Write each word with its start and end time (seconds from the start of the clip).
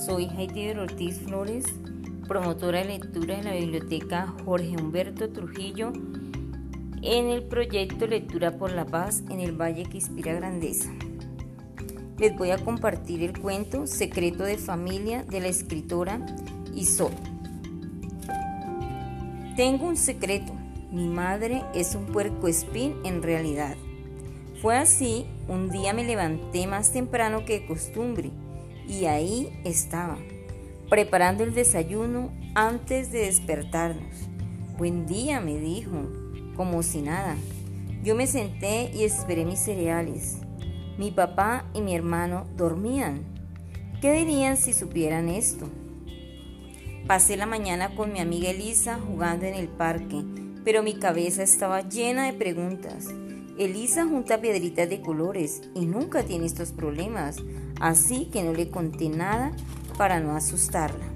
soy 0.00 0.30
Heidi 0.34 0.70
Ortiz 0.70 1.18
Flores, 1.18 1.66
promotora 2.26 2.78
de 2.78 2.86
lectura 2.86 3.36
de 3.36 3.42
la 3.42 3.52
Biblioteca 3.52 4.34
Jorge 4.44 4.76
Humberto 4.80 5.28
Trujillo 5.28 5.92
en 7.02 7.28
el 7.28 7.42
proyecto 7.42 8.06
Lectura 8.06 8.56
por 8.56 8.72
la 8.72 8.86
Paz 8.86 9.22
en 9.28 9.40
el 9.40 9.52
Valle 9.52 9.84
que 9.84 9.98
inspira 9.98 10.32
grandeza. 10.32 10.90
Les 12.18 12.34
voy 12.36 12.50
a 12.50 12.58
compartir 12.58 13.22
el 13.22 13.38
cuento 13.38 13.86
Secreto 13.86 14.44
de 14.44 14.56
Familia 14.56 15.22
de 15.24 15.40
la 15.40 15.48
escritora 15.48 16.24
Isol. 16.74 17.12
Tengo 19.56 19.86
un 19.86 19.96
secreto. 19.98 20.54
Mi 20.90 21.08
madre 21.08 21.62
es 21.74 21.94
un 21.94 22.06
puerco 22.06 22.48
espín 22.48 22.94
en 23.04 23.22
realidad. 23.22 23.76
Fue 24.62 24.76
así, 24.76 25.26
un 25.46 25.68
día 25.68 25.92
me 25.92 26.04
levanté 26.04 26.66
más 26.66 26.90
temprano 26.92 27.44
que 27.44 27.60
de 27.60 27.66
costumbre 27.66 28.30
y 28.88 29.06
ahí 29.06 29.60
estaba, 29.64 30.18
preparando 30.88 31.44
el 31.44 31.54
desayuno 31.54 32.30
antes 32.54 33.12
de 33.12 33.26
despertarnos. 33.26 34.28
Buen 34.76 35.06
día, 35.06 35.40
me 35.40 35.58
dijo, 35.58 36.08
como 36.56 36.82
si 36.82 37.02
nada. 37.02 37.36
Yo 38.02 38.14
me 38.14 38.26
senté 38.26 38.90
y 38.94 39.04
esperé 39.04 39.44
mis 39.44 39.60
cereales. 39.60 40.38
Mi 40.98 41.10
papá 41.10 41.66
y 41.74 41.80
mi 41.80 41.94
hermano 41.94 42.46
dormían. 42.56 43.22
¿Qué 44.00 44.12
dirían 44.12 44.56
si 44.56 44.72
supieran 44.72 45.28
esto? 45.28 45.66
Pasé 47.06 47.36
la 47.36 47.46
mañana 47.46 47.94
con 47.94 48.12
mi 48.12 48.20
amiga 48.20 48.50
Elisa 48.50 48.98
jugando 48.98 49.44
en 49.44 49.54
el 49.54 49.68
parque, 49.68 50.22
pero 50.64 50.82
mi 50.82 50.94
cabeza 50.94 51.42
estaba 51.42 51.88
llena 51.88 52.26
de 52.26 52.32
preguntas. 52.32 53.08
Elisa 53.58 54.06
junta 54.06 54.40
piedritas 54.40 54.88
de 54.88 55.02
colores 55.02 55.60
y 55.74 55.84
nunca 55.84 56.22
tiene 56.22 56.46
estos 56.46 56.72
problemas, 56.72 57.36
así 57.80 58.26
que 58.26 58.42
no 58.42 58.52
le 58.52 58.70
conté 58.70 59.08
nada 59.08 59.52
para 59.98 60.20
no 60.20 60.36
asustarla. 60.36 61.06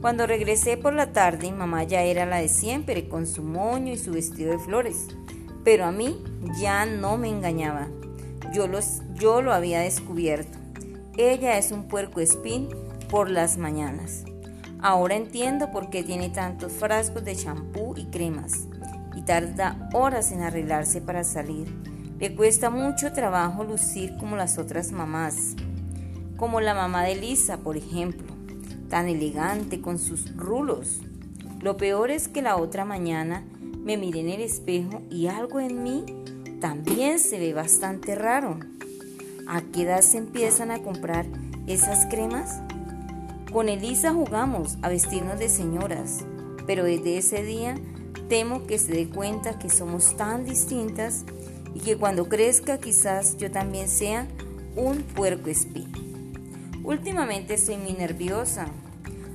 Cuando 0.00 0.26
regresé 0.26 0.76
por 0.76 0.94
la 0.94 1.12
tarde, 1.12 1.50
mamá 1.50 1.82
ya 1.82 2.02
era 2.02 2.24
la 2.24 2.36
de 2.38 2.48
siempre, 2.48 3.08
con 3.08 3.26
su 3.26 3.42
moño 3.42 3.92
y 3.92 3.98
su 3.98 4.12
vestido 4.12 4.52
de 4.52 4.58
flores. 4.58 5.08
Pero 5.64 5.84
a 5.84 5.92
mí 5.92 6.22
ya 6.60 6.86
no 6.86 7.16
me 7.18 7.28
engañaba. 7.28 7.88
Yo, 8.54 8.66
yo 9.14 9.42
lo 9.42 9.52
había 9.52 9.80
descubierto. 9.80 10.56
Ella 11.16 11.58
es 11.58 11.72
un 11.72 11.88
puerco 11.88 12.20
espín 12.20 12.68
por 13.10 13.28
las 13.28 13.58
mañanas. 13.58 14.24
Ahora 14.80 15.16
entiendo 15.16 15.72
por 15.72 15.90
qué 15.90 16.04
tiene 16.04 16.30
tantos 16.30 16.72
frascos 16.72 17.24
de 17.24 17.34
champú 17.34 17.94
y 17.96 18.04
cremas 18.06 18.68
y 19.16 19.22
tarda 19.22 19.90
horas 19.92 20.30
en 20.30 20.42
arreglarse 20.42 21.00
para 21.00 21.24
salir. 21.24 21.74
Le 22.20 22.36
cuesta 22.36 22.70
mucho 22.70 23.12
trabajo 23.12 23.64
lucir 23.64 24.16
como 24.16 24.36
las 24.36 24.58
otras 24.58 24.92
mamás, 24.92 25.56
como 26.38 26.62
la 26.62 26.72
mamá 26.72 27.02
de 27.02 27.16
Lisa, 27.16 27.58
por 27.58 27.76
ejemplo, 27.76 28.26
tan 28.88 29.08
elegante 29.08 29.82
con 29.82 29.98
sus 29.98 30.34
rulos. 30.34 31.00
Lo 31.60 31.76
peor 31.76 32.10
es 32.10 32.28
que 32.28 32.40
la 32.40 32.56
otra 32.56 32.86
mañana 32.86 33.44
me 33.84 33.98
miré 33.98 34.20
en 34.20 34.30
el 34.30 34.40
espejo 34.40 35.02
y 35.10 35.26
algo 35.26 35.60
en 35.60 35.82
mí 35.82 36.04
también 36.60 37.18
se 37.18 37.38
ve 37.38 37.52
bastante 37.52 38.14
raro. 38.14 38.58
¿A 39.46 39.60
qué 39.60 39.82
edad 39.82 40.00
se 40.00 40.16
empiezan 40.16 40.70
a 40.70 40.82
comprar 40.82 41.26
esas 41.66 42.06
cremas? 42.06 42.62
Con 43.52 43.68
Elisa 43.68 44.14
jugamos 44.14 44.78
a 44.80 44.88
vestirnos 44.88 45.38
de 45.38 45.50
señoras, 45.50 46.24
pero 46.66 46.84
desde 46.84 47.18
ese 47.18 47.42
día 47.42 47.74
Temo 48.28 48.66
que 48.66 48.78
se 48.78 48.92
dé 48.92 49.08
cuenta 49.08 49.58
que 49.58 49.70
somos 49.70 50.14
tan 50.16 50.44
distintas 50.44 51.24
y 51.74 51.80
que 51.80 51.96
cuando 51.96 52.28
crezca 52.28 52.78
quizás 52.78 53.38
yo 53.38 53.50
también 53.50 53.88
sea 53.88 54.28
un 54.76 55.02
puerco 55.02 55.48
espín. 55.48 56.07
Últimamente 56.88 57.52
estoy 57.52 57.76
muy 57.76 57.92
nerviosa, 57.92 58.66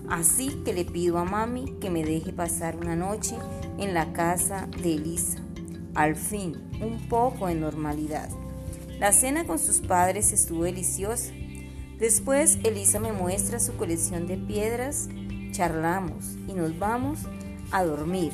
así 0.10 0.64
que 0.66 0.74
le 0.74 0.86
pido 0.86 1.20
a 1.20 1.24
mami 1.24 1.76
que 1.80 1.92
me 1.92 2.04
deje 2.04 2.34
pasar 2.34 2.76
una 2.76 2.96
noche 2.96 3.36
en 3.78 3.94
la 3.94 4.12
casa 4.12 4.68
de 4.82 4.96
Elisa. 4.96 5.38
Al 5.94 6.16
fin, 6.16 6.56
un 6.82 7.08
poco 7.08 7.46
de 7.46 7.54
normalidad. 7.54 8.28
La 8.98 9.12
cena 9.12 9.46
con 9.46 9.60
sus 9.60 9.82
padres 9.82 10.34
estuvo 10.34 10.64
deliciosa. 10.64 11.32
Después 12.00 12.58
Elisa 12.64 13.00
me 13.00 13.12
muestra 13.14 13.60
su 13.60 13.78
colección 13.78 14.26
de 14.26 14.38
piedras, 14.38 15.10
charlamos 15.52 16.34
y 16.48 16.54
nos 16.54 16.80
vamos 16.80 17.20
a 17.70 17.84
dormir. 17.84 18.34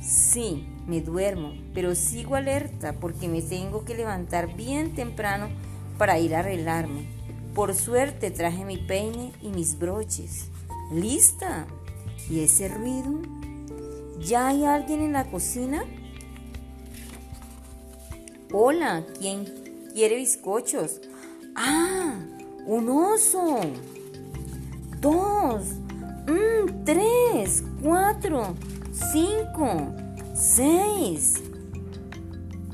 Sí, 0.00 0.68
me 0.86 1.00
duermo, 1.00 1.54
pero 1.74 1.96
sigo 1.96 2.36
alerta 2.36 2.92
porque 3.00 3.26
me 3.26 3.42
tengo 3.42 3.84
que 3.84 3.96
levantar 3.96 4.54
bien 4.54 4.94
temprano 4.94 5.48
para 5.98 6.20
ir 6.20 6.36
a 6.36 6.38
arreglarme. 6.38 7.13
Por 7.54 7.74
suerte 7.74 8.32
traje 8.32 8.64
mi 8.64 8.78
peine 8.78 9.32
y 9.40 9.50
mis 9.50 9.78
broches. 9.78 10.48
¡Lista! 10.92 11.66
¿Y 12.28 12.40
ese 12.40 12.68
ruido? 12.68 13.20
¿Ya 14.18 14.48
hay 14.48 14.64
alguien 14.64 15.02
en 15.02 15.12
la 15.12 15.30
cocina? 15.30 15.84
Hola, 18.52 19.04
¿quién 19.20 19.44
quiere 19.92 20.16
bizcochos? 20.16 21.00
¡Ah! 21.54 22.18
¡Un 22.66 22.88
oso! 22.88 23.60
¡Dos! 25.00 25.62
Mm, 26.26 26.84
¡Tres! 26.84 27.62
¡Cuatro! 27.80 28.54
5, 29.12 29.94
6, 30.34 31.34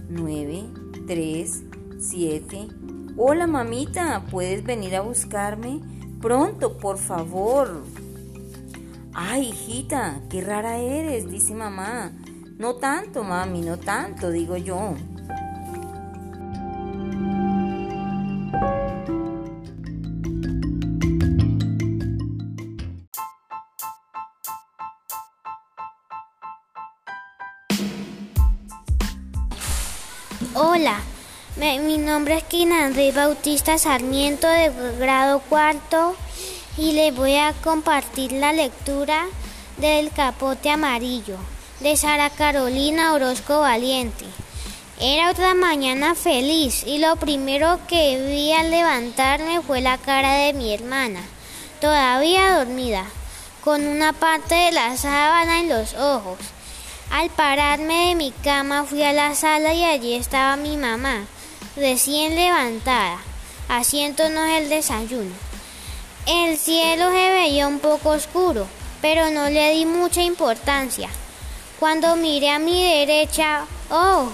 9, 0.09 0.65
3, 1.07 1.63
7. 1.99 2.69
Hola 3.17 3.47
mamita, 3.47 4.25
¿puedes 4.31 4.63
venir 4.63 4.95
a 4.95 5.01
buscarme? 5.01 5.81
Pronto, 6.21 6.79
por 6.79 6.97
favor. 6.97 7.83
Ay, 9.13 9.49
hijita, 9.49 10.21
qué 10.31 10.41
rara 10.41 10.79
eres, 10.79 11.29
dice 11.29 11.55
mamá. 11.55 12.13
No 12.59 12.77
tanto, 12.77 13.25
mami, 13.25 13.63
no 13.63 13.79
tanto, 13.79 14.31
digo 14.31 14.57
yo. 14.57 14.95
Nombre 32.11 32.43
es 32.51 32.73
Andrés 32.73 33.15
Bautista 33.15 33.79
Sarmiento 33.79 34.49
de 34.49 34.73
grado 34.99 35.39
cuarto 35.49 36.17
y 36.77 36.91
les 36.91 37.15
voy 37.15 37.37
a 37.37 37.53
compartir 37.63 38.33
la 38.33 38.53
lectura 38.53 39.27
del 39.77 40.11
Capote 40.11 40.71
Amarillo 40.71 41.37
de 41.79 41.97
Sara 41.97 42.29
Carolina 42.29 43.15
Orozco 43.15 43.61
Valiente. 43.61 44.25
Era 44.99 45.31
otra 45.31 45.55
mañana 45.55 46.17
feliz 46.17 46.83
y 46.85 46.99
lo 46.99 47.15
primero 47.15 47.79
que 47.87 48.21
vi 48.27 48.53
al 48.55 48.73
levantarme 48.73 49.63
fue 49.63 49.81
la 49.81 49.97
cara 49.97 50.33
de 50.33 50.53
mi 50.53 50.75
hermana, 50.75 51.21
todavía 51.81 52.59
dormida, 52.59 53.05
con 53.63 53.87
una 53.87 54.13
parte 54.13 54.57
de 54.57 54.73
la 54.73 54.97
sábana 54.97 55.61
en 55.61 55.69
los 55.69 55.95
ojos. 55.95 56.39
Al 57.13 57.31
pararme 57.31 58.09
de 58.09 58.15
mi 58.17 58.33
cama 58.33 58.83
fui 58.83 59.05
a 59.05 59.13
la 59.13 59.37
sala 59.37 59.75
y 59.75 59.85
allí 59.85 60.15
estaba 60.15 60.57
mi 60.57 60.77
mamá, 60.77 61.25
recién 61.77 62.35
levantada, 62.35 63.19
haciéndonos 63.69 64.49
el 64.51 64.69
desayuno. 64.69 65.35
El 66.27 66.59
cielo 66.59 67.11
se 67.11 67.31
veía 67.31 67.67
un 67.67 67.81
poco 67.81 68.11
oscuro, 68.11 68.67
pero 69.01 69.31
no 69.31 69.49
le 69.49 69.73
di 69.73 69.87
mucha 69.87 70.23
importancia. 70.23 71.09
Cuando 71.79 72.17
miré 72.17 72.51
a 72.51 72.59
mi 72.59 72.83
derecha, 72.83 73.65
oh, 73.91 74.29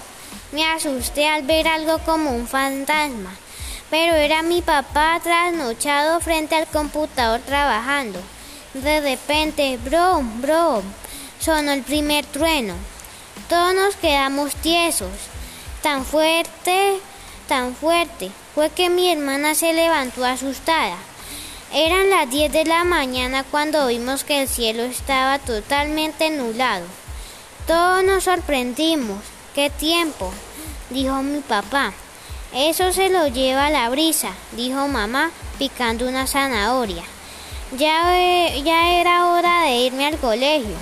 me 0.53 0.67
asusté 0.67 1.29
al 1.29 1.43
ver 1.43 1.69
algo 1.69 1.99
como 1.99 2.31
un 2.31 2.49
fantasma, 2.49 3.35
pero 3.91 4.15
era 4.15 4.43
mi 4.43 4.63
papá 4.63 5.21
trasnochado 5.23 6.21
frente 6.21 6.57
al 6.57 6.67
computador 6.67 7.41
trabajando. 7.41 8.21
De 8.75 9.01
repente, 9.01 9.79
brom, 9.79 10.43
brom, 10.43 10.83
sonó 11.41 11.73
el 11.73 11.83
primer 11.83 12.27
trueno. 12.27 12.75
Todos 13.49 13.75
nos 13.75 13.97
quedamos 13.97 14.55
tiesos. 14.57 15.13
Tan 15.83 16.05
fuerte, 16.05 17.01
tan 17.49 17.75
fuerte, 17.75 18.31
fue 18.55 18.71
que 18.71 18.91
mi 18.91 19.11
hermana 19.11 19.55
se 19.55 19.73
levantó 19.73 20.25
asustada. 20.25 20.97
Eran 21.73 22.11
las 22.11 22.31
10 22.31 22.53
de 22.53 22.65
la 22.65 22.85
mañana 22.85 23.45
cuando 23.45 23.87
vimos 23.89 24.25
que 24.25 24.43
el 24.43 24.49
cielo 24.49 24.83
estaba 24.85 25.39
totalmente 25.39 26.31
nublado. 26.31 26.87
Todos 27.67 28.05
nos 28.05 28.25
sorprendimos. 28.25 29.19
¡Qué 29.55 29.71
tiempo! 29.71 30.33
dijo 30.91 31.23
mi 31.23 31.41
papá. 31.41 31.93
Eso 32.55 32.93
se 32.93 33.11
lo 33.11 33.27
lleva 33.27 33.71
la 33.71 33.89
brisa, 33.91 34.31
dijo 34.53 34.87
mamá 34.89 35.31
picando 35.59 36.09
una 36.09 36.27
zanahoria. 36.27 37.03
Ya, 37.77 38.17
eh, 38.17 38.63
ya 38.63 38.93
era 39.01 39.27
hora 39.29 39.63
de 39.63 39.79
irme 39.79 40.07
al 40.07 40.19
colegio. 40.19 40.77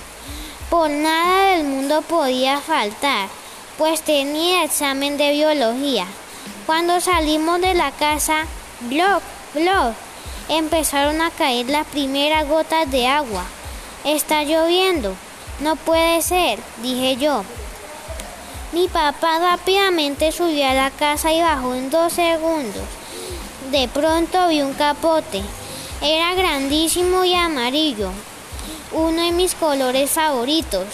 Por 0.68 0.90
nada 0.90 1.52
del 1.52 1.64
mundo 1.64 2.02
podía 2.02 2.60
faltar, 2.60 3.28
pues 3.78 4.02
tenía 4.02 4.64
examen 4.64 5.16
de 5.16 5.32
biología. 5.32 6.06
Cuando 6.66 6.98
salimos 6.98 7.60
de 7.60 7.74
la 7.74 7.90
casa, 7.90 8.46
blog, 8.80 9.20
blog, 9.52 9.92
empezaron 10.48 11.20
a 11.20 11.30
caer 11.30 11.68
las 11.68 11.86
primeras 11.86 12.48
gotas 12.48 12.90
de 12.90 13.06
agua. 13.06 13.44
Está 14.02 14.44
lloviendo. 14.44 15.14
No 15.60 15.76
puede 15.76 16.22
ser, 16.22 16.58
dije 16.82 17.16
yo. 17.16 17.44
Mi 18.72 18.88
papá 18.88 19.40
rápidamente 19.40 20.32
subió 20.32 20.66
a 20.66 20.72
la 20.72 20.90
casa 20.90 21.34
y 21.34 21.42
bajó 21.42 21.74
en 21.74 21.90
dos 21.90 22.14
segundos. 22.14 22.82
De 23.70 23.86
pronto 23.88 24.48
vi 24.48 24.62
un 24.62 24.72
capote. 24.72 25.42
Era 26.00 26.34
grandísimo 26.34 27.24
y 27.24 27.34
amarillo, 27.34 28.10
uno 28.92 29.22
de 29.22 29.32
mis 29.32 29.54
colores 29.54 30.10
favoritos. 30.10 30.86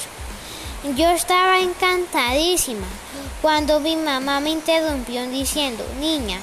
Yo 0.97 1.11
estaba 1.11 1.61
encantadísima 1.61 2.87
cuando 3.43 3.81
mi 3.81 3.97
mamá 3.97 4.41
me 4.41 4.51
interrumpió 4.51 5.27
diciendo, 5.29 5.85
niña, 5.99 6.39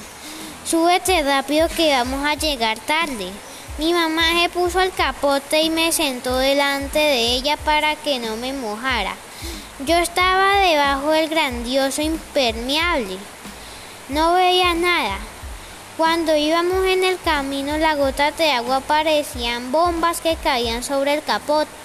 súbete 0.64 1.22
rápido 1.22 1.68
que 1.68 1.92
vamos 1.92 2.24
a 2.26 2.34
llegar 2.34 2.78
tarde. 2.80 3.30
Mi 3.78 3.92
mamá 3.92 4.42
se 4.42 4.48
puso 4.48 4.80
el 4.80 4.92
capote 4.92 5.62
y 5.62 5.70
me 5.70 5.92
sentó 5.92 6.36
delante 6.36 6.98
de 6.98 7.34
ella 7.34 7.56
para 7.56 7.94
que 7.94 8.18
no 8.18 8.36
me 8.36 8.52
mojara. 8.52 9.14
Yo 9.86 9.96
estaba 9.96 10.58
debajo 10.58 11.10
del 11.10 11.28
grandioso 11.28 12.02
impermeable. 12.02 13.16
No 14.08 14.34
veía 14.34 14.74
nada. 14.74 15.18
Cuando 15.96 16.34
íbamos 16.34 16.84
en 16.86 17.04
el 17.04 17.20
camino, 17.20 17.78
las 17.78 17.96
gotas 17.96 18.36
de 18.36 18.50
agua 18.50 18.80
parecían 18.80 19.70
bombas 19.70 20.20
que 20.20 20.34
caían 20.34 20.82
sobre 20.82 21.14
el 21.14 21.22
capote. 21.22 21.77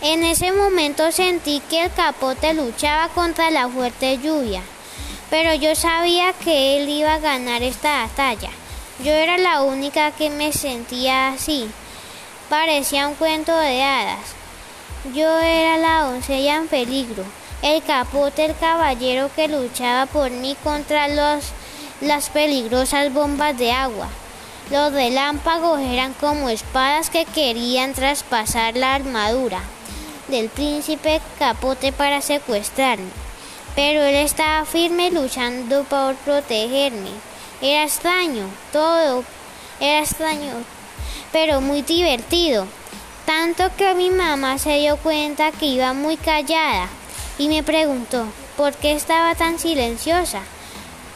En 0.00 0.22
ese 0.22 0.52
momento 0.52 1.10
sentí 1.10 1.60
que 1.68 1.82
el 1.82 1.92
capote 1.92 2.54
luchaba 2.54 3.08
contra 3.08 3.50
la 3.50 3.68
fuerte 3.68 4.18
lluvia, 4.18 4.62
pero 5.28 5.54
yo 5.54 5.74
sabía 5.74 6.32
que 6.34 6.76
él 6.76 6.88
iba 6.88 7.14
a 7.14 7.18
ganar 7.18 7.64
esta 7.64 8.06
batalla. 8.06 8.50
Yo 9.02 9.10
era 9.10 9.38
la 9.38 9.62
única 9.62 10.12
que 10.12 10.30
me 10.30 10.52
sentía 10.52 11.30
así. 11.30 11.68
Parecía 12.48 13.08
un 13.08 13.16
cuento 13.16 13.58
de 13.58 13.82
hadas. 13.82 14.20
Yo 15.14 15.36
era 15.40 15.78
la 15.78 16.02
doncella 16.02 16.58
en 16.58 16.68
peligro, 16.68 17.24
el 17.62 17.82
capote, 17.82 18.44
el 18.44 18.56
caballero 18.56 19.32
que 19.34 19.48
luchaba 19.48 20.06
por 20.06 20.30
mí 20.30 20.56
contra 20.62 21.08
las 21.08 22.30
peligrosas 22.30 23.12
bombas 23.12 23.58
de 23.58 23.72
agua. 23.72 24.06
Los 24.70 24.92
relámpagos 24.92 25.80
eran 25.80 26.14
como 26.14 26.50
espadas 26.50 27.10
que 27.10 27.24
querían 27.24 27.94
traspasar 27.94 28.76
la 28.76 28.94
armadura 28.94 29.60
del 30.28 30.48
príncipe 30.48 31.20
capote 31.38 31.92
para 31.92 32.20
secuestrarme. 32.20 33.10
Pero 33.74 34.02
él 34.02 34.16
estaba 34.16 34.64
firme 34.64 35.10
luchando 35.10 35.84
por 35.84 36.14
protegerme. 36.16 37.10
Era 37.60 37.84
extraño, 37.84 38.48
todo 38.72 39.24
era 39.80 40.00
extraño, 40.00 40.64
pero 41.32 41.60
muy 41.60 41.82
divertido. 41.82 42.66
Tanto 43.26 43.70
que 43.76 43.94
mi 43.94 44.10
mamá 44.10 44.58
se 44.58 44.78
dio 44.78 44.96
cuenta 44.96 45.52
que 45.52 45.66
iba 45.66 45.92
muy 45.92 46.16
callada 46.16 46.88
y 47.38 47.48
me 47.48 47.62
preguntó 47.62 48.26
por 48.56 48.74
qué 48.74 48.92
estaba 48.92 49.34
tan 49.34 49.58
silenciosa. 49.58 50.40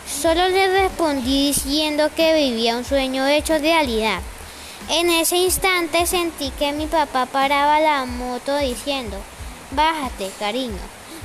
Solo 0.07 0.49
le 0.49 0.83
respondí 0.83 1.49
diciendo 1.49 2.11
que 2.15 2.35
vivía 2.35 2.77
un 2.77 2.85
sueño 2.85 3.27
hecho 3.27 3.59
realidad. 3.59 4.21
En 4.89 5.11
ese 5.11 5.37
instante 5.37 6.07
sentí 6.07 6.51
que 6.59 6.73
mi 6.73 6.87
papá 6.87 7.27
paraba 7.27 7.81
la 7.81 8.05
moto 8.05 8.57
diciendo, 8.59 9.17
bájate, 9.71 10.31
cariño, 10.39 10.81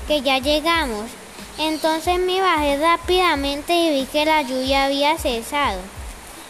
que 0.08 0.22
ya 0.22 0.38
llegamos. 0.38 1.06
Entonces 1.58 2.20
me 2.20 2.40
bajé 2.40 2.78
rápidamente 2.78 3.74
y 3.74 3.90
vi 3.90 4.06
que 4.06 4.26
la 4.26 4.44
lluvia 4.44 4.86
había 4.86 5.18
cesado. 5.18 5.80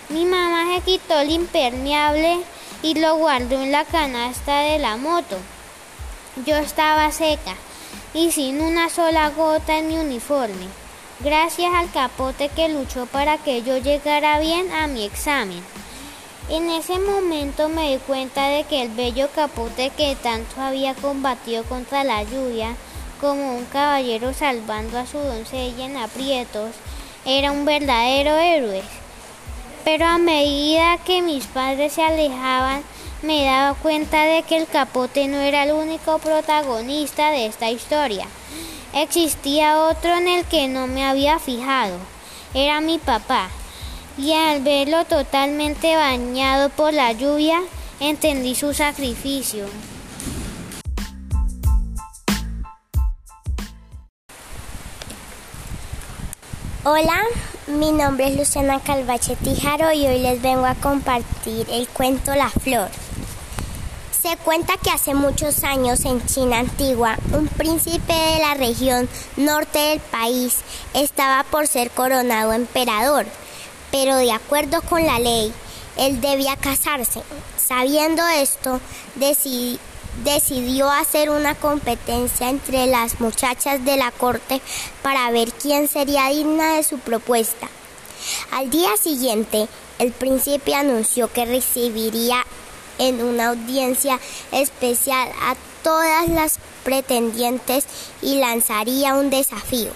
Mi 0.10 0.26
mamá 0.26 0.76
se 0.76 0.82
quitó 0.82 1.20
el 1.20 1.32
impermeable 1.32 2.40
y 2.84 2.96
lo 2.96 3.16
guardó 3.16 3.62
en 3.62 3.72
la 3.72 3.86
canasta 3.86 4.60
de 4.60 4.80
la 4.80 4.98
moto. 4.98 5.38
Yo 6.46 6.58
estaba 6.58 7.12
seca 7.12 7.56
y 8.14 8.32
sin 8.32 8.62
una 8.62 8.90
sola 8.90 9.30
gota 9.30 9.78
en 9.78 9.88
mi 9.88 9.98
uniforme, 9.98 10.68
gracias 11.22 11.74
al 11.74 11.90
capote 11.92 12.50
que 12.50 12.70
luchó 12.70 13.06
para 13.06 13.38
que 13.38 13.64
yo 13.64 13.78
llegara 13.78 14.40
bien 14.40 14.72
a 14.72 14.88
mi 14.88 15.04
examen. 15.06 15.64
En 16.50 16.70
ese 16.70 16.98
momento 16.98 17.68
me 17.68 17.92
di 17.92 17.98
cuenta 17.98 18.48
de 18.48 18.64
que 18.64 18.82
el 18.82 18.90
bello 18.90 19.28
capote 19.36 19.90
que 19.90 20.16
tanto 20.16 20.62
había 20.62 20.96
combatido 20.96 21.66
contra 21.66 22.06
la 22.06 22.24
lluvia, 22.24 22.76
como 23.20 23.58
un 23.58 23.66
caballero 23.66 24.34
salvando 24.34 24.98
a 24.98 25.06
su 25.06 25.18
doncella 25.18 25.86
en 25.86 25.98
aprietos, 25.98 26.72
era 27.26 27.52
un 27.52 27.66
verdadero 27.66 28.38
héroe. 28.38 28.82
Pero 29.84 30.06
a 30.06 30.18
medida 30.20 30.98
que 31.00 31.22
mis 31.22 31.46
padres 31.48 31.92
se 31.94 32.04
alejaban, 32.04 32.82
me 33.24 33.44
daba 33.44 33.74
cuenta 33.74 34.24
de 34.24 34.44
que 34.44 34.56
el 34.56 34.68
capote 34.68 35.28
no 35.28 35.40
era 35.40 35.66
el 35.66 35.74
único 35.74 36.18
protagonista 36.20 37.32
de 37.32 37.48
esta 37.48 37.70
historia. 37.72 38.26
Existía 38.94 39.82
otro 39.82 40.16
en 40.16 40.30
el 40.30 40.46
que 40.46 40.70
no 40.70 40.88
me 40.88 41.06
había 41.06 41.40
fijado. 41.40 41.98
Era 42.54 42.80
mi 42.80 43.00
papá. 43.00 43.50
Y 44.18 44.34
al 44.34 44.64
verlo 44.64 45.06
totalmente 45.06 45.96
bañado 45.96 46.70
por 46.70 46.92
la 46.92 47.12
lluvia, 47.12 47.62
entendí 48.00 48.56
su 48.56 48.74
sacrificio. 48.74 49.66
Hola, 56.84 57.22
mi 57.68 57.92
nombre 57.92 58.30
es 58.30 58.38
Luciana 58.38 58.80
Calvache 58.80 59.36
Tijaro 59.36 59.92
y 59.92 60.08
hoy 60.08 60.20
les 60.20 60.42
vengo 60.42 60.66
a 60.66 60.74
compartir 60.74 61.68
el 61.70 61.88
cuento 61.90 62.34
La 62.34 62.50
Flor. 62.50 62.90
Se 64.20 64.36
cuenta 64.38 64.74
que 64.82 64.90
hace 64.90 65.14
muchos 65.14 65.64
años 65.64 66.06
en 66.06 66.26
China 66.26 66.60
antigua, 66.60 67.18
un 67.34 67.48
príncipe 67.48 68.14
de 68.14 68.40
la 68.40 68.56
región 68.56 69.08
norte 69.36 69.78
del 69.78 70.00
país 70.00 70.60
estaba 70.94 71.44
por 71.44 71.68
ser 71.68 71.92
coronado 71.92 72.54
emperador, 72.54 73.26
pero 73.92 74.16
de 74.18 74.32
acuerdo 74.32 74.82
con 74.82 75.06
la 75.06 75.20
ley, 75.20 75.54
él 75.98 76.22
debía 76.22 76.56
casarse. 76.56 77.22
Sabiendo 77.58 78.26
esto, 78.28 78.80
decidió 80.24 80.90
hacer 80.90 81.30
una 81.30 81.56
competencia 81.56 82.50
entre 82.50 82.88
las 82.88 83.20
muchachas 83.20 83.84
de 83.84 83.98
la 83.98 84.12
corte 84.12 84.62
para 85.02 85.30
ver 85.32 85.52
quién 85.52 85.88
sería 85.88 86.30
digna 86.30 86.76
de 86.76 86.84
su 86.84 87.00
propuesta. 87.00 87.68
Al 88.52 88.70
día 88.70 88.96
siguiente, 88.98 89.68
el 90.00 90.12
príncipe 90.12 90.76
anunció 90.76 91.32
que 91.32 91.46
recibiría 91.46 92.46
en 93.00 93.22
una 93.24 93.50
audiencia 93.50 94.20
especial 94.52 95.30
a 95.42 95.56
todas 95.84 96.28
las 96.30 96.60
pretendientes 96.84 97.86
y 98.22 98.40
lanzaría 98.40 99.16
un 99.16 99.30
desafío. 99.30 99.92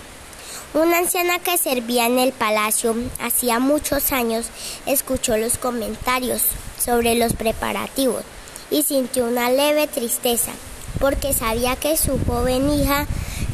Una 0.73 0.99
anciana 0.99 1.39
que 1.39 1.57
servía 1.57 2.05
en 2.05 2.17
el 2.17 2.31
palacio 2.31 2.95
hacía 3.19 3.59
muchos 3.59 4.13
años 4.13 4.45
escuchó 4.85 5.35
los 5.35 5.57
comentarios 5.57 6.43
sobre 6.79 7.15
los 7.15 7.33
preparativos 7.33 8.23
y 8.69 8.83
sintió 8.83 9.25
una 9.25 9.51
leve 9.51 9.87
tristeza, 9.87 10.53
porque 11.01 11.33
sabía 11.33 11.75
que 11.75 11.97
su 11.97 12.17
joven 12.25 12.69
hija 12.69 13.05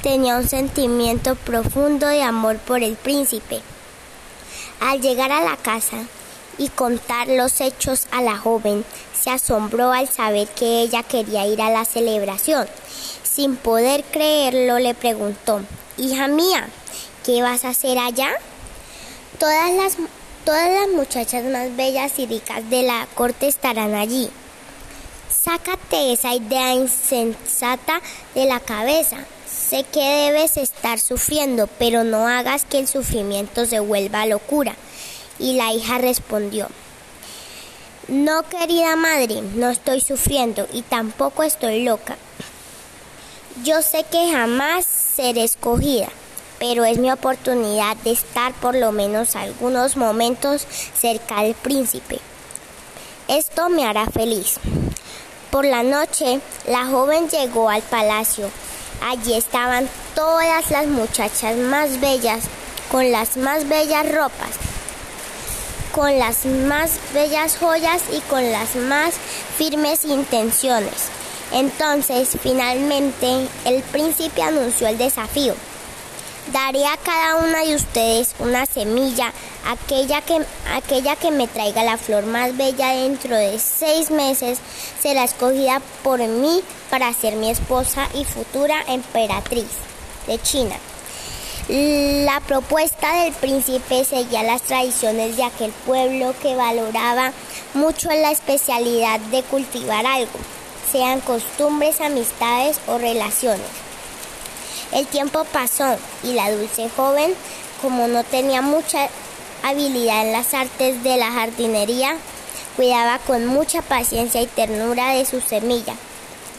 tenía 0.03 0.37
un 0.37 0.47
sentimiento 0.47 1.33
profundo 1.33 2.05
de 2.07 2.21
amor 2.21 2.57
por 2.59 2.83
el 2.83 2.95
príncipe. 2.95 3.61
Al 4.79 5.01
llegar 5.01 5.31
a 5.31 5.43
la 5.43 5.57
casa 5.57 5.97
y 6.59 6.69
contar 6.69 7.29
los 7.29 7.61
hechos 7.61 8.05
a 8.11 8.21
la 8.21 8.37
joven, 8.37 8.85
se 9.19 9.31
asombró 9.31 9.91
al 9.91 10.07
saber 10.07 10.47
que 10.49 10.81
ella 10.81 11.01
quería 11.01 11.47
ir 11.47 11.63
a 11.63 11.71
la 11.71 11.83
celebración. 11.83 12.67
Sin 13.23 13.55
poder 13.55 14.03
creerlo, 14.03 14.77
le 14.77 14.93
preguntó, 14.93 15.61
Hija 15.97 16.27
mía, 16.27 16.69
¿qué 17.27 17.41
vas 17.41 17.65
a 17.65 17.69
hacer 17.69 17.97
allá? 17.99 18.29
Todas 19.37 19.73
las, 19.73 19.97
todas 20.45 20.71
las 20.71 20.87
muchachas 20.95 21.43
más 21.43 21.75
bellas 21.75 22.17
y 22.19 22.25
ricas 22.25 22.67
de 22.69 22.83
la 22.83 23.05
corte 23.15 23.49
estarán 23.49 23.95
allí. 23.95 24.29
Sácate 25.29 26.13
esa 26.13 26.33
idea 26.33 26.73
insensata 26.73 27.99
de 28.33 28.45
la 28.45 28.61
cabeza. 28.61 29.17
Sé 29.45 29.83
que 29.83 29.99
debes 29.99 30.55
estar 30.55 31.01
sufriendo, 31.01 31.67
pero 31.77 32.05
no 32.05 32.29
hagas 32.29 32.63
que 32.63 32.79
el 32.79 32.87
sufrimiento 32.87 33.65
se 33.65 33.81
vuelva 33.81 34.25
locura. 34.25 34.73
Y 35.37 35.57
la 35.57 35.73
hija 35.73 35.97
respondió, 35.97 36.69
no 38.07 38.43
querida 38.43 38.95
madre, 38.95 39.41
no 39.55 39.69
estoy 39.69 39.99
sufriendo 39.99 40.65
y 40.71 40.81
tampoco 40.81 41.43
estoy 41.43 41.83
loca. 41.83 42.15
Yo 43.65 43.81
sé 43.81 44.05
que 44.09 44.31
jamás 44.31 44.85
seré 44.85 45.43
escogida, 45.43 46.07
pero 46.59 46.85
es 46.85 46.97
mi 46.97 47.11
oportunidad 47.11 47.95
de 47.97 48.11
estar 48.11 48.53
por 48.53 48.75
lo 48.75 48.91
menos 48.91 49.35
algunos 49.35 49.97
momentos 49.97 50.65
cerca 50.95 51.43
del 51.43 51.53
príncipe. 51.53 52.19
Esto 53.27 53.69
me 53.69 53.85
hará 53.85 54.05
feliz. 54.07 54.59
Por 55.51 55.65
la 55.65 55.83
noche, 55.83 56.39
la 56.67 56.85
joven 56.85 57.29
llegó 57.29 57.69
al 57.69 57.81
palacio. 57.81 58.49
Allí 59.01 59.33
estaban 59.33 59.87
todas 60.15 60.71
las 60.71 60.87
muchachas 60.87 61.55
más 61.57 61.99
bellas, 61.99 62.45
con 62.91 63.11
las 63.11 63.37
más 63.37 63.67
bellas 63.67 64.11
ropas. 64.11 64.51
con 65.91 66.19
las 66.19 66.45
más 66.45 66.99
bellas 67.11 67.57
joyas 67.57 68.03
y 68.15 68.19
con 68.29 68.51
las 68.51 68.75
más 68.75 69.15
firmes 69.57 70.05
intenciones. 70.05 71.09
Entonces, 71.51 72.37
finalmente, 72.39 73.47
el 73.65 73.81
príncipe 73.81 74.43
anunció 74.43 74.87
el 74.89 74.99
desafío. 74.99 75.55
Daré 76.51 76.85
a 76.85 76.95
cada 76.95 77.35
una 77.35 77.65
de 77.65 77.75
ustedes 77.75 78.33
una 78.39 78.65
semilla, 78.65 79.33
aquella 79.65 80.21
que, 80.21 80.45
aquella 80.73 81.17
que 81.17 81.29
me 81.29 81.45
traiga 81.45 81.83
la 81.83 81.97
flor 81.97 82.25
más 82.25 82.55
bella 82.55 82.93
dentro 82.93 83.35
de 83.35 83.59
seis 83.59 84.11
meses 84.11 84.59
será 85.01 85.25
escogida 85.25 85.81
por 86.03 86.19
mí 86.19 86.61
para 86.89 87.13
ser 87.13 87.35
mi 87.35 87.49
esposa 87.49 88.07
y 88.13 88.23
futura 88.23 88.81
emperatriz 88.87 89.67
de 90.25 90.41
China. 90.41 90.75
La 91.67 92.39
propuesta 92.39 93.23
del 93.23 93.33
príncipe 93.33 94.05
seguía 94.05 94.41
las 94.43 94.61
tradiciones 94.61 95.35
de 95.35 95.43
aquel 95.43 95.71
pueblo 95.85 96.33
que 96.41 96.55
valoraba 96.55 97.33
mucho 97.73 98.07
la 98.07 98.31
especialidad 98.31 99.19
de 99.19 99.43
cultivar 99.43 100.05
algo, 100.05 100.39
sean 100.93 101.19
costumbres, 101.19 101.99
amistades 101.99 102.79
o 102.87 102.97
relaciones. 102.97 103.86
El 104.91 105.05
tiempo 105.07 105.45
pasó 105.45 105.97
y 106.23 106.33
la 106.33 106.51
dulce 106.51 106.89
joven, 106.89 107.33
como 107.81 108.07
no 108.07 108.23
tenía 108.23 108.61
mucha 108.61 109.09
habilidad 109.63 110.25
en 110.25 110.31
las 110.31 110.53
artes 110.53 111.03
de 111.03 111.17
la 111.17 111.31
jardinería, 111.31 112.15
cuidaba 112.75 113.19
con 113.19 113.45
mucha 113.45 113.81
paciencia 113.81 114.41
y 114.41 114.47
ternura 114.47 115.13
de 115.13 115.25
su 115.25 115.41
semilla 115.41 115.95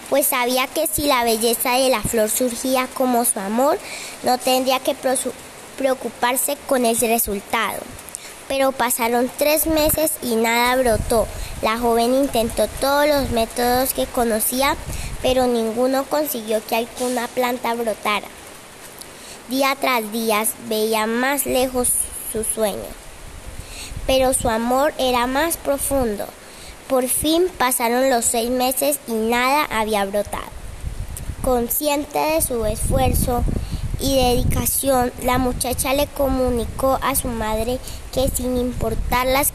pues 0.08 0.26
sabía 0.26 0.66
que 0.66 0.86
si 0.86 1.02
la 1.02 1.24
belleza 1.24 1.72
de 1.72 1.90
la 1.90 2.02
flor 2.02 2.30
surgía 2.30 2.88
como 2.94 3.24
su 3.24 3.38
amor, 3.40 3.78
no 4.22 4.38
tendría 4.38 4.80
que 4.80 4.96
preocuparse 5.76 6.56
con 6.66 6.86
el 6.86 6.98
resultado. 6.98 7.80
Pero 8.48 8.72
pasaron 8.72 9.30
tres 9.36 9.66
meses 9.66 10.12
y 10.22 10.36
nada 10.36 10.74
brotó. 10.76 11.26
La 11.62 11.78
joven 11.78 12.14
intentó 12.14 12.66
todos 12.80 13.06
los 13.06 13.30
métodos 13.30 13.92
que 13.92 14.06
conocía, 14.06 14.76
pero 15.22 15.46
ninguno 15.46 16.04
consiguió 16.04 16.64
que 16.66 16.76
alguna 16.76 17.28
planta 17.28 17.74
brotara. 17.74 18.28
Día 19.48 19.76
tras 19.80 20.10
día 20.12 20.46
veía 20.68 21.06
más 21.06 21.46
lejos 21.46 21.88
su 22.32 22.44
sueño, 22.44 22.88
pero 24.06 24.34
su 24.34 24.48
amor 24.48 24.92
era 24.98 25.26
más 25.26 25.56
profundo. 25.56 26.26
Por 26.86 27.08
fin 27.08 27.48
pasaron 27.58 28.10
los 28.10 28.24
seis 28.24 28.50
meses 28.50 28.98
y 29.06 29.12
nada 29.12 29.64
había 29.70 30.04
brotado. 30.04 30.46
Consciente 31.42 32.18
de 32.18 32.42
su 32.42 32.64
esfuerzo 32.66 33.42
y 34.00 34.16
dedicación, 34.16 35.12
la 35.22 35.38
muchacha 35.38 35.94
le 35.94 36.06
comunicó 36.06 36.98
a 37.02 37.14
su 37.14 37.28
madre 37.28 37.78
que 38.12 38.28
sin 38.28 38.56
importar 38.56 39.26
las 39.26 39.52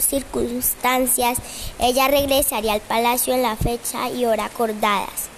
circunstancias, 0.00 1.38
ella 1.78 2.08
regresaría 2.08 2.74
al 2.74 2.80
palacio 2.80 3.34
en 3.34 3.42
la 3.42 3.56
fecha 3.56 4.08
y 4.10 4.24
hora 4.24 4.46
acordadas, 4.46 5.28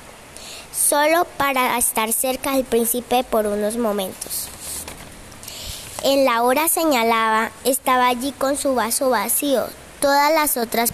solo 0.72 1.26
para 1.36 1.76
estar 1.78 2.12
cerca 2.12 2.52
del 2.52 2.64
príncipe 2.64 3.24
por 3.24 3.46
unos 3.46 3.76
momentos. 3.76 4.48
En 6.02 6.24
la 6.24 6.42
hora 6.42 6.68
señalada, 6.68 7.50
estaba 7.64 8.08
allí 8.08 8.32
con 8.32 8.56
su 8.56 8.74
vaso 8.74 9.10
vacío, 9.10 9.66
Todas 10.04 10.34
las 10.34 10.58
otras 10.58 10.92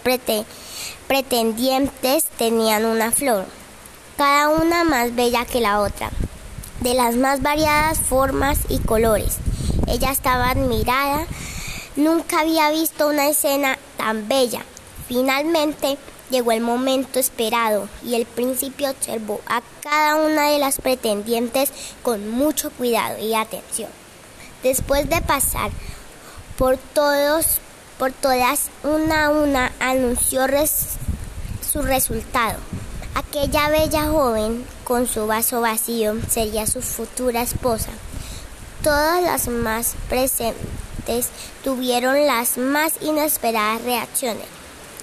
pretendientes 1.08 2.24
tenían 2.38 2.84
una 2.84 3.10
flor, 3.10 3.44
cada 4.16 4.50
una 4.50 4.84
más 4.84 5.16
bella 5.16 5.44
que 5.44 5.60
la 5.60 5.80
otra, 5.80 6.10
de 6.80 6.94
las 6.94 7.16
más 7.16 7.42
variadas 7.42 7.98
formas 7.98 8.58
y 8.68 8.78
colores. 8.78 9.38
Ella 9.86 10.10
estaba 10.10 10.50
admirada, 10.50 11.26
nunca 11.96 12.40
había 12.40 12.70
visto 12.70 13.08
una 13.08 13.28
escena 13.28 13.78
tan 13.96 14.28
bella. 14.28 14.62
Finalmente 15.08 15.98
llegó 16.30 16.52
el 16.52 16.60
momento 16.60 17.18
esperado 17.18 17.88
y 18.04 18.14
el 18.14 18.26
príncipe 18.26 18.88
observó 18.88 19.40
a 19.46 19.62
cada 19.82 20.16
una 20.16 20.50
de 20.50 20.58
las 20.58 20.80
pretendientes 20.80 21.72
con 22.02 22.30
mucho 22.30 22.70
cuidado 22.70 23.18
y 23.18 23.34
atención. 23.34 23.90
Después 24.62 25.08
de 25.08 25.20
pasar 25.22 25.70
por 26.56 26.76
todos 26.76 27.60
por 28.00 28.12
todas, 28.12 28.70
una 28.82 29.26
a 29.26 29.28
una, 29.28 29.72
anunció 29.78 30.46
su 31.60 31.82
resultado. 31.82 32.58
Aquella 33.14 33.68
bella 33.70 34.06
joven, 34.06 34.64
con 34.84 35.06
su 35.06 35.26
vaso 35.26 35.60
vacío, 35.60 36.14
sería 36.28 36.66
su 36.66 36.82
futura 36.82 37.42
esposa. 37.42 37.90
Todas 38.82 39.22
las 39.22 39.48
más 39.48 39.94
presentes 40.08 41.28
tuvieron 41.62 42.26
las 42.26 42.56
más 42.56 42.94
inesperadas 43.00 43.82
reacciones. 43.82 44.46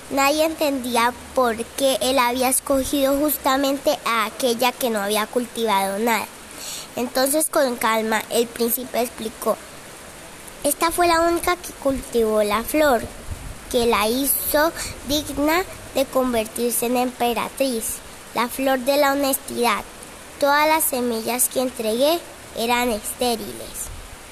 Nadie 0.09 0.45
entendía 0.45 1.13
por 1.35 1.57
qué 1.63 1.97
él 2.01 2.17
había 2.17 2.49
escogido 2.49 3.17
justamente 3.17 3.97
a 4.05 4.25
aquella 4.25 4.71
que 4.71 4.89
no 4.89 5.01
había 5.01 5.27
cultivado 5.27 5.99
nada. 5.99 6.25
Entonces 6.95 7.49
con 7.49 7.75
calma 7.75 8.23
el 8.29 8.47
príncipe 8.47 9.01
explicó 9.01 9.57
esta 10.67 10.91
fue 10.91 11.07
la 11.07 11.21
única 11.21 11.55
que 11.55 11.71
cultivó 11.81 12.43
la 12.43 12.61
flor, 12.61 13.01
que 13.71 13.85
la 13.85 14.07
hizo 14.09 14.71
digna 15.07 15.63
de 15.97 16.05
convertirse 16.05 16.85
en 16.85 16.95
emperatriz, 16.95 17.95
la 18.35 18.47
flor 18.47 18.77
de 18.79 18.97
la 18.97 19.13
honestidad. 19.13 19.83
Todas 20.39 20.67
las 20.67 20.83
semillas 20.83 21.49
que 21.49 21.61
entregué 21.61 22.19
eran 22.55 22.89
estériles. 22.91 23.86